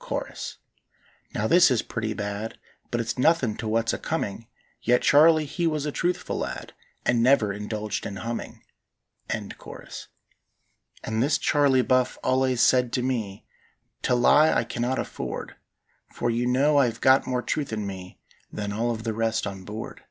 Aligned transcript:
Chorus. 0.00 0.56
Now 1.36 1.46
this 1.46 1.70
is 1.70 1.80
pretty 1.80 2.14
bad, 2.14 2.58
But 2.90 3.00
it's 3.00 3.16
nothin' 3.16 3.56
to 3.58 3.68
what's 3.68 3.92
a 3.92 3.98
coming: 4.00 4.48
Yet 4.82 5.02
Charley 5.02 5.44
he 5.44 5.68
was 5.68 5.86
a 5.86 5.92
truthful 5.92 6.36
lad, 6.38 6.72
And 7.06 7.22
never 7.22 7.52
indulged 7.52 8.04
in 8.04 8.16
humming. 8.16 8.64
And 9.30 9.54
this 11.22 11.38
Charley 11.38 11.82
Buff 11.82 12.18
allays 12.24 12.60
said 12.60 12.92
to 12.94 13.02
me: 13.02 13.46
"To 14.02 14.16
lie 14.16 14.52
I 14.52 14.64
cannot 14.64 14.98
afford, 14.98 15.54
For 16.12 16.28
you 16.28 16.46
know 16.48 16.76
I 16.76 16.86
hev 16.86 17.00
got 17.00 17.28
more 17.28 17.40
truth 17.40 17.72
in 17.72 17.86
me 17.86 18.18
Than 18.52 18.72
all 18.72 18.90
of 18.90 19.04
the 19.04 19.14
rest 19.14 19.46
on 19.46 19.62
board. 19.64 20.02